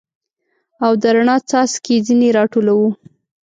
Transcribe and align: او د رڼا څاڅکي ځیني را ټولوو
او 0.85 0.91
د 1.01 1.03
رڼا 1.15 1.37
څاڅکي 1.49 1.95
ځیني 2.05 2.29
را 2.37 2.43
ټولوو 2.53 2.89